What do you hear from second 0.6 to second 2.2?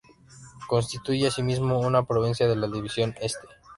Constituyen asimismo una